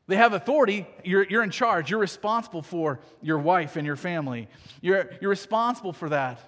[0.08, 0.86] they have authority.
[1.04, 1.90] You're, you're in charge.
[1.90, 4.48] You're responsible for your wife and your family.
[4.82, 6.40] You're, you're responsible for that.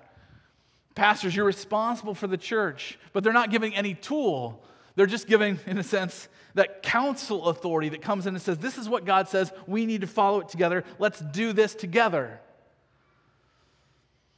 [0.94, 4.64] Pastors, you're responsible for the church, but they're not giving any tool.
[4.96, 8.78] They're just giving, in a sense, that counsel authority that comes in and says, This
[8.78, 9.52] is what God says.
[9.68, 10.84] We need to follow it together.
[11.00, 12.40] Let's do this together.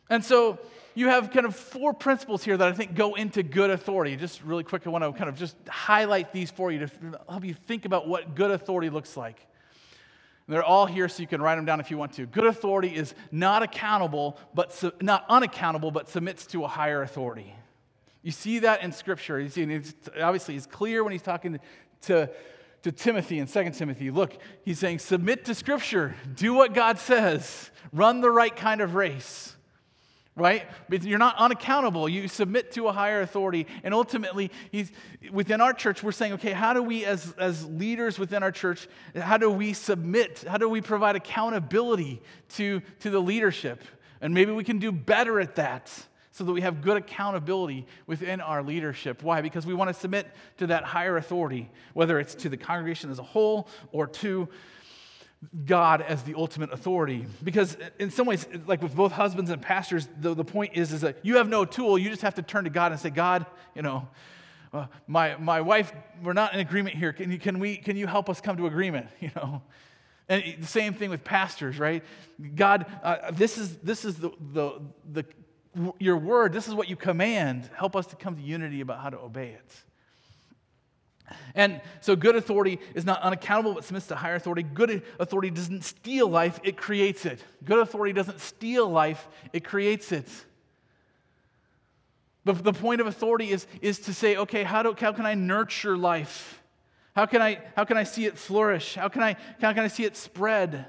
[0.09, 0.59] And so
[0.95, 4.15] you have kind of four principles here that I think go into good authority.
[4.15, 7.45] Just really quick, I want to kind of just highlight these for you to help
[7.45, 9.45] you think about what good authority looks like.
[10.47, 12.25] they're all here so you can write them down if you want to.
[12.25, 17.53] Good authority is not accountable, but su- not unaccountable, but submits to a higher authority.
[18.23, 19.39] You see that in Scripture.
[19.39, 21.59] You see, it's, obviously, it's clear when he's talking
[22.01, 22.29] to,
[22.81, 24.09] to Timothy in 2 Timothy.
[24.09, 28.95] Look, he's saying, submit to Scripture, do what God says, run the right kind of
[28.95, 29.55] race
[30.39, 30.65] right?
[30.87, 32.07] But you're not unaccountable.
[32.09, 33.67] You submit to a higher authority.
[33.83, 34.91] And ultimately, he's,
[35.31, 38.87] within our church, we're saying, okay, how do we, as, as leaders within our church,
[39.15, 40.43] how do we submit?
[40.47, 42.21] How do we provide accountability
[42.55, 43.83] to, to the leadership?
[44.21, 45.91] And maybe we can do better at that
[46.31, 49.23] so that we have good accountability within our leadership.
[49.23, 49.41] Why?
[49.41, 53.19] Because we want to submit to that higher authority, whether it's to the congregation as
[53.19, 54.47] a whole or to
[55.65, 57.25] God as the ultimate authority.
[57.43, 61.01] Because in some ways, like with both husbands and pastors, the, the point is, is
[61.01, 61.97] that you have no tool.
[61.97, 64.07] You just have to turn to God and say, God, you know,
[64.73, 67.13] uh, my, my wife, we're not in agreement here.
[67.13, 69.07] Can you, can, we, can you help us come to agreement?
[69.19, 69.61] You know?
[70.27, 72.03] And the same thing with pastors, right?
[72.55, 75.25] God, uh, this is, this is the, the, the,
[75.97, 76.53] your word.
[76.53, 77.67] This is what you command.
[77.73, 79.83] Help us to come to unity about how to obey it.
[81.55, 84.63] And so, good authority is not unaccountable, but submits to higher authority.
[84.63, 87.43] Good authority doesn't steal life, it creates it.
[87.63, 90.27] Good authority doesn't steal life, it creates it.
[92.45, 95.35] But the point of authority is, is to say, okay, how, do, how can I
[95.35, 96.61] nurture life?
[97.15, 98.95] How can I, how can I see it flourish?
[98.95, 100.85] How can I, how can I see it spread?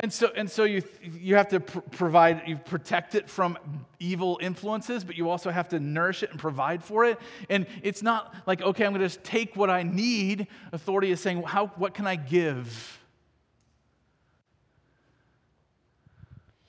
[0.00, 3.56] And so, and so you, you have to pr- provide, you protect it from
[4.00, 7.18] evil influences, but you also have to nourish it and provide for it.
[7.48, 10.48] And it's not like, okay, I'm going to just take what I need.
[10.72, 13.00] Authority is saying, how, what can I give?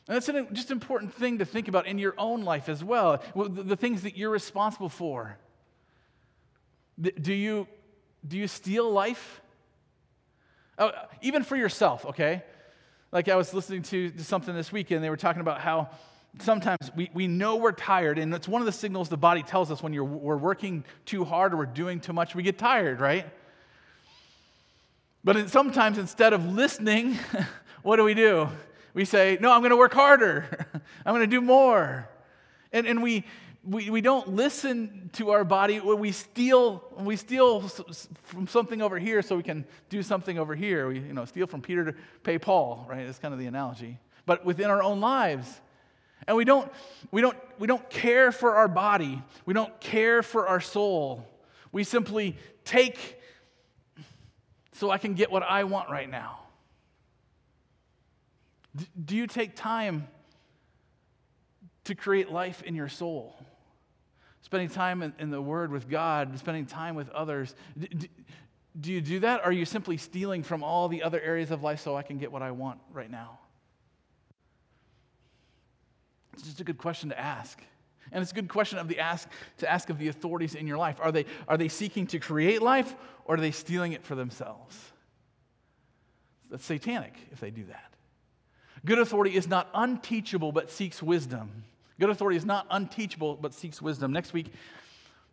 [0.07, 3.23] And that's an just important thing to think about in your own life as well.
[3.35, 5.39] The, the things that you're responsible for.
[7.01, 7.67] Do you,
[8.25, 9.41] do you steal life?
[10.77, 12.43] Oh, even for yourself, okay?
[13.11, 15.89] Like I was listening to, something this weekend, they were talking about how
[16.39, 19.71] sometimes we, we know we're tired, and it's one of the signals the body tells
[19.71, 22.99] us when you're, we're working too hard or we're doing too much, we get tired,
[22.99, 23.25] right?
[25.23, 27.17] But sometimes instead of listening,
[27.83, 28.49] what do we do?
[28.93, 30.67] We say, No, I'm going to work harder,
[31.05, 32.09] I'm going to do more.
[32.71, 33.23] And, and we,
[33.65, 35.79] we, we don't listen to our body.
[35.79, 37.61] We steal, we steal
[38.23, 40.87] from something over here so we can do something over here.
[40.87, 43.05] We you know, steal from Peter to pay Paul, right?
[43.05, 43.99] That's kind of the analogy.
[44.25, 45.61] But within our own lives.
[46.27, 46.71] And we don't,
[47.11, 49.21] we, don't, we don't care for our body.
[49.45, 51.25] We don't care for our soul.
[51.71, 53.21] We simply take
[54.73, 56.39] so I can get what I want right now.
[59.05, 60.07] do you take time
[61.85, 63.35] to create life in your soul?
[64.45, 67.55] Spending time in, in the Word with God, spending time with others.
[67.79, 67.87] Do,
[68.79, 69.39] do you do that?
[69.39, 72.19] Or are you simply stealing from all the other areas of life so I can
[72.19, 73.39] get what I want right now?
[76.33, 77.59] It's just a good question to ask.
[78.11, 79.27] And it's a good question of the ask
[79.57, 80.97] to ask of the authorities in your life.
[81.01, 82.93] Are they, are they seeking to create life
[83.25, 84.79] or are they stealing it for themselves?
[86.51, 87.95] That's satanic if they do that.
[88.85, 91.63] Good authority is not unteachable but seeks wisdom.
[91.99, 94.11] Good authority is not unteachable, but seeks wisdom.
[94.11, 94.53] Next week,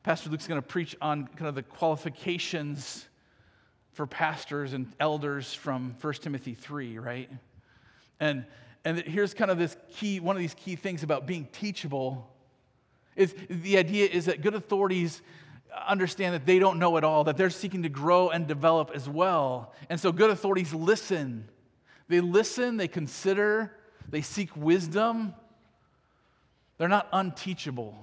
[0.02, 3.08] Pastor Luke's going to preach on kind of the qualifications
[3.92, 7.30] for pastors and elders from 1 Timothy 3, right?
[8.20, 8.44] And,
[8.84, 12.28] and here's kind of this key, one of these key things about being teachable
[13.16, 15.20] is the idea is that good authorities
[15.86, 19.08] understand that they don't know it all, that they're seeking to grow and develop as
[19.08, 19.72] well.
[19.90, 21.48] And so good authorities listen
[22.08, 23.76] They listen, they consider,
[24.08, 25.34] they seek wisdom.
[26.82, 27.96] They're not unteachable.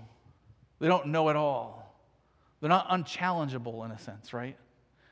[0.80, 2.02] They don't know it all.
[2.62, 4.56] They're not unchallengeable in a sense, right?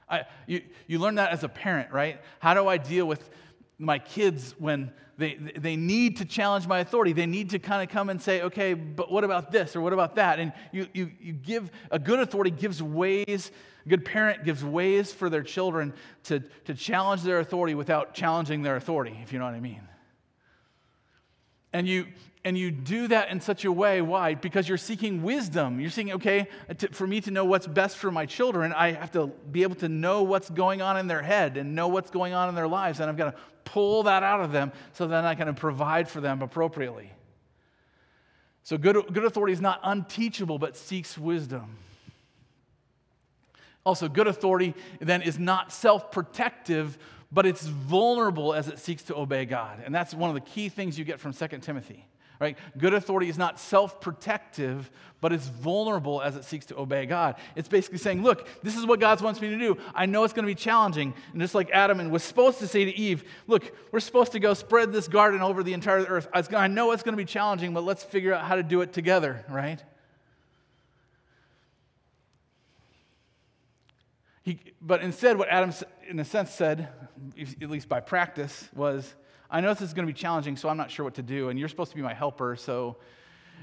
[0.09, 2.21] I, you, you learn that as a parent, right?
[2.39, 3.29] How do I deal with
[3.77, 7.11] my kids when they, they need to challenge my authority.
[7.11, 9.91] They need to kind of come and say, okay, but what about this or what
[9.91, 10.39] about that?
[10.39, 13.51] And you, you, you give, a good authority gives ways,
[13.85, 15.93] a good parent gives ways for their children
[16.23, 19.81] to, to challenge their authority without challenging their authority, if you know what I mean.
[21.73, 22.07] And you,
[22.43, 24.33] and you do that in such a way why?
[24.33, 25.79] Because you're seeking wisdom.
[25.79, 26.47] You're seeking okay
[26.77, 29.75] to, for me to know what's best for my children i have to be able
[29.75, 32.67] to know what's going on in their head and know what's going on in their
[32.67, 36.07] lives and i've got to pull that out of them so then i can provide
[36.07, 37.11] for them appropriately.
[38.67, 41.77] So good, good authority is not unteachable but seeks wisdom.
[43.85, 46.97] Also good authority then is not self-protective
[47.31, 50.69] but it's vulnerable as it seeks to obey god and that's one of the key
[50.69, 52.07] things you get from 2 timothy
[52.39, 52.57] right?
[52.77, 54.89] Good authority is not self protective,
[55.21, 57.35] but it's vulnerable as it seeks to obey God.
[57.55, 59.77] It's basically saying, look, this is what God wants me to do.
[59.95, 61.13] I know it's going to be challenging.
[61.31, 64.53] And just like Adam was supposed to say to Eve, look, we're supposed to go
[64.53, 66.27] spread this garden over the entire earth.
[66.33, 68.93] I know it's going to be challenging, but let's figure out how to do it
[68.93, 69.81] together, right?
[74.43, 75.73] He, but instead, what Adam,
[76.07, 76.89] in a sense, said,
[77.61, 79.15] at least by practice, was,
[79.49, 81.49] I know this is going to be challenging, so I'm not sure what to do.
[81.49, 82.97] And you're supposed to be my helper, so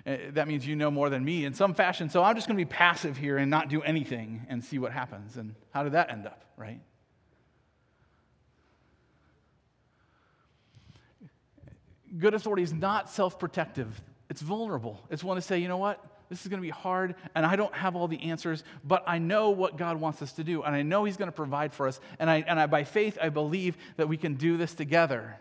[0.07, 2.09] eh, that means you know more than me in some fashion.
[2.09, 4.93] So I'm just going to be passive here and not do anything and see what
[4.93, 5.37] happens.
[5.37, 6.81] And how did that end up, right?
[12.17, 15.01] Good authority is not self protective, it's vulnerable.
[15.11, 16.14] It's one to say, you know what?
[16.29, 19.19] This is going to be hard, and I don't have all the answers, but I
[19.19, 21.87] know what God wants us to do, and I know He's going to provide for
[21.87, 22.01] us.
[22.19, 25.37] And, I, and I, by faith, I believe that we can do this together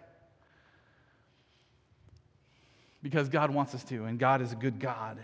[3.02, 5.20] because God wants us to, and God is a good God.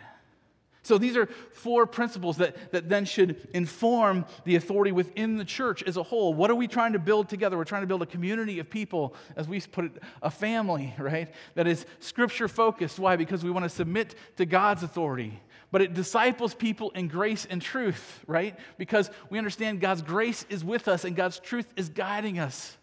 [0.81, 5.83] So these are four principles that, that then should inform the authority within the church
[5.83, 6.33] as a whole.
[6.33, 7.57] What are we trying to build together?
[7.57, 9.91] We're trying to build a community of people, as we put it,
[10.21, 11.29] a family, right?
[11.55, 12.97] That is scripture focused.
[12.97, 13.17] Why?
[13.17, 15.39] Because we want to submit to God's authority.
[15.71, 18.57] But it disciples people in grace and truth, right?
[18.77, 22.75] Because we understand God's grace is with us and God's truth is guiding us.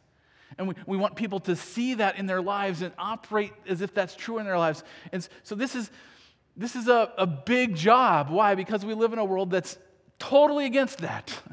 [0.59, 3.93] And we, we want people to see that in their lives and operate as if
[3.93, 4.85] that's true in their lives.
[5.13, 5.91] And so this is,
[6.57, 8.31] this is a, a big job.
[8.31, 8.55] Why?
[8.55, 9.77] Because we live in a world that's
[10.19, 11.37] totally against that.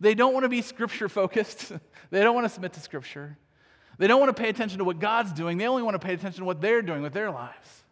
[0.00, 1.72] They don't want to be scripture focused,
[2.10, 3.38] they don't want to submit to scripture.
[3.96, 6.14] They don't want to pay attention to what God's doing, they only want to pay
[6.14, 7.83] attention to what they're doing with their lives.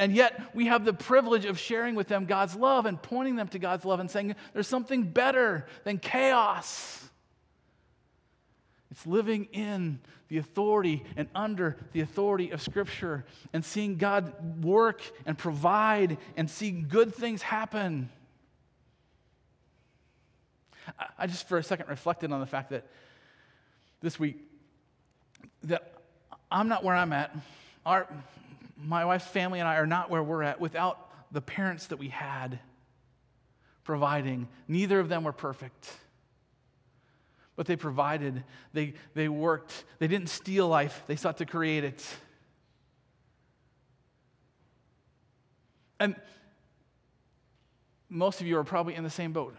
[0.00, 3.48] And yet, we have the privilege of sharing with them God's love and pointing them
[3.48, 7.04] to God's love and saying, there's something better than chaos.
[8.90, 15.02] It's living in the authority and under the authority of Scripture and seeing God work
[15.26, 18.08] and provide and seeing good things happen.
[21.18, 22.86] I just for a second reflected on the fact that
[24.00, 24.38] this week
[25.64, 25.92] that
[26.50, 27.36] I'm not where I'm at.
[27.84, 28.08] Our,
[28.82, 32.08] my wife's family and I are not where we're at without the parents that we
[32.08, 32.58] had
[33.84, 34.48] providing.
[34.68, 35.88] Neither of them were perfect
[37.60, 39.84] but they provided, they, they worked.
[39.98, 42.02] They didn't steal life, they sought to create it.
[45.98, 46.16] And
[48.08, 49.54] most of you are probably in the same boat.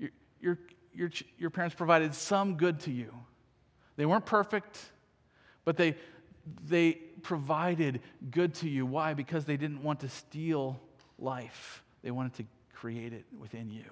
[0.00, 0.10] Your,
[0.40, 0.58] your,
[0.92, 3.14] your, your parents provided some good to you.
[3.94, 4.76] They weren't perfect,
[5.64, 5.94] but they,
[6.66, 8.00] they provided
[8.30, 8.86] good to you.
[8.86, 9.14] Why?
[9.14, 10.80] Because they didn't want to steal
[11.18, 13.84] life, they wanted to create it within you.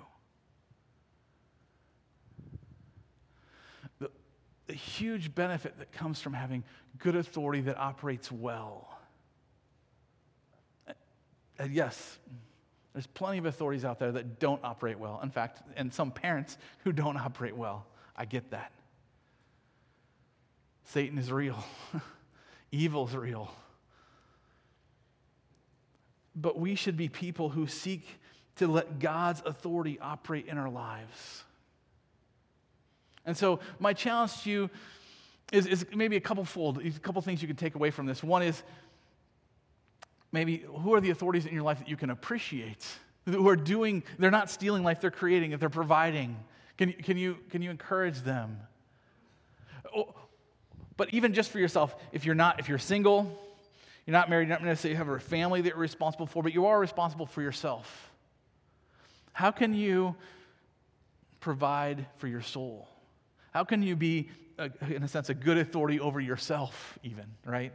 [4.67, 6.65] the huge benefit that comes from having
[6.99, 8.99] good authority that operates well.
[11.59, 12.19] And yes,
[12.93, 15.21] there's plenty of authorities out there that don't operate well.
[15.23, 17.87] In fact, and some parents who don't operate well.
[18.17, 18.73] I get that.
[20.85, 21.63] Satan is real,
[22.75, 23.51] evil is real.
[26.35, 28.07] But we should be people who seek
[28.57, 31.45] to let God's authority operate in our lives.
[33.27, 34.71] And so, my challenge to you
[35.53, 38.23] is, is maybe a couple fold, a couple things you can take away from this.
[38.23, 38.63] One is
[40.33, 42.85] maybe who are the authorities in your life that you can appreciate,
[43.25, 46.37] who are doing, they're not stealing life, they're creating it, they're providing.
[46.77, 48.59] Can, can, you, can you encourage them?
[50.97, 53.41] But even just for yourself, if you're not, if you're single,
[54.07, 56.67] you're not married, you're not necessarily have a family that you're responsible for, but you
[56.67, 58.11] are responsible for yourself.
[59.33, 60.15] How can you
[61.41, 62.89] provide for your soul?
[63.53, 64.29] How can you be,
[64.89, 67.73] in a sense, a good authority over yourself, even, right?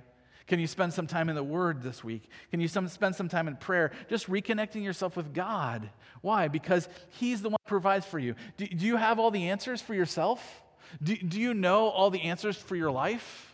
[0.47, 2.29] Can you spend some time in the Word this week?
[2.49, 3.91] Can you some, spend some time in prayer?
[4.09, 5.89] Just reconnecting yourself with God.
[6.21, 6.47] Why?
[6.47, 8.33] Because He's the one who provides for you.
[8.57, 10.63] Do, do you have all the answers for yourself?
[11.01, 13.49] Do, do you know all the answers for your life?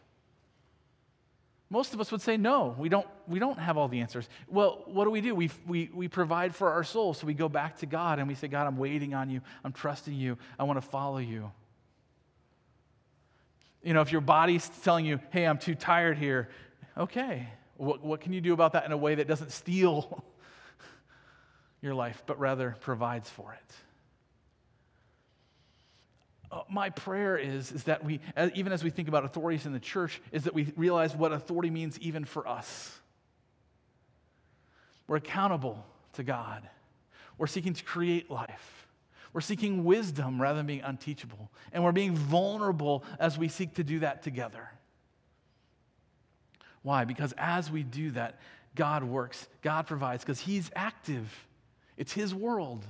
[1.70, 4.30] Most of us would say, no, we don't, we don't have all the answers.
[4.48, 5.34] Well, what do we do?
[5.34, 7.14] We, we, we provide for our soul.
[7.14, 9.42] So we go back to God and we say, God, I'm waiting on you.
[9.64, 10.38] I'm trusting you.
[10.60, 11.52] I want to follow you.
[13.82, 16.50] You know, if your body's telling you, hey, I'm too tired here,
[16.98, 17.50] okay.
[17.78, 20.24] What, what can you do about that in a way that doesn't steal
[21.82, 23.76] your life, but rather provides for it?
[26.56, 28.22] Uh, my prayer is, is that we,
[28.54, 31.70] even as we think about authorities in the church, is that we realize what authority
[31.70, 32.98] means even for us.
[35.08, 36.68] We're accountable to God.
[37.38, 38.88] We're seeking to create life.
[39.34, 41.52] We're seeking wisdom rather than being unteachable.
[41.74, 44.70] And we're being vulnerable as we seek to do that together.
[46.84, 47.04] Why?
[47.04, 48.40] Because as we do that,
[48.76, 51.48] God works, God provides, because He's active.
[51.98, 52.86] It's His world.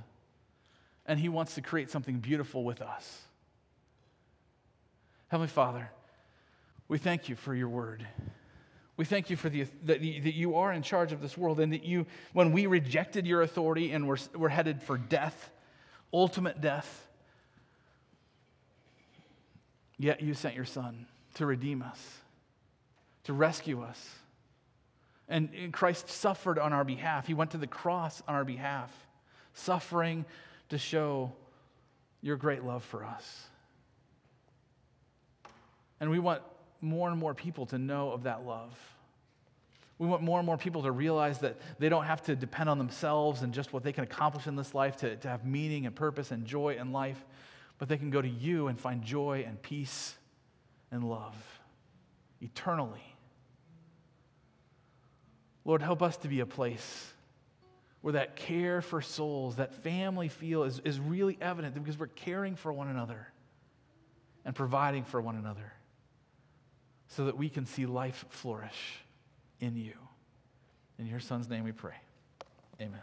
[1.04, 3.25] And He wants to create something beautiful with us.
[5.28, 5.90] Heavenly Father,
[6.88, 8.06] we thank you for your word.
[8.96, 11.72] We thank you for the, that, that you are in charge of this world and
[11.72, 15.50] that you, when we rejected your authority and we're, we're headed for death,
[16.12, 17.06] ultimate death,
[19.98, 22.18] yet you sent your son to redeem us,
[23.24, 24.14] to rescue us.
[25.28, 27.26] And, and Christ suffered on our behalf.
[27.26, 28.90] He went to the cross on our behalf,
[29.54, 30.24] suffering
[30.68, 31.32] to show
[32.22, 33.48] your great love for us.
[36.00, 36.42] And we want
[36.80, 38.74] more and more people to know of that love.
[39.98, 42.76] We want more and more people to realize that they don't have to depend on
[42.76, 45.96] themselves and just what they can accomplish in this life to, to have meaning and
[45.96, 47.24] purpose and joy in life,
[47.78, 50.14] but they can go to you and find joy and peace
[50.90, 51.34] and love
[52.42, 53.02] eternally.
[55.64, 57.12] Lord, help us to be a place
[58.02, 62.54] where that care for souls, that family feel is, is really evident because we're caring
[62.54, 63.26] for one another
[64.44, 65.72] and providing for one another
[67.08, 69.00] so that we can see life flourish
[69.60, 69.94] in you.
[70.98, 71.96] In your son's name we pray.
[72.80, 73.00] Amen.